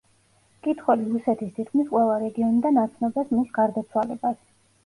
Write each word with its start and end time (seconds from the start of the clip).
მკითხველი 0.53 1.05
რუსეთის 1.09 1.51
თითქმის 1.59 1.87
ყველა 1.91 2.15
რეგიონიდან 2.23 2.81
აცნობეს 2.87 3.33
მის 3.39 3.55
გარდაცვალებას. 3.59 4.43